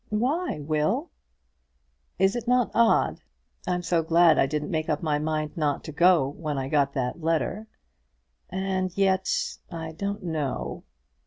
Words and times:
"Why, 0.09 0.59
Will?" 0.59 1.11
"Is 2.17 2.35
it 2.35 2.47
not 2.47 2.71
odd? 2.73 3.21
I'm 3.67 3.83
so 3.83 4.01
glad 4.01 4.39
I 4.39 4.47
didn't 4.47 4.71
make 4.71 4.89
up 4.89 5.03
my 5.03 5.19
mind 5.19 5.55
not 5.55 5.83
to 5.83 5.91
go 5.91 6.27
when 6.27 6.57
I 6.57 6.69
got 6.69 6.93
that 6.93 7.21
letter. 7.21 7.67
And 8.49 8.91
yet 8.97 9.29
I 9.69 9.91
don't 9.91 10.23
know." 10.23 10.85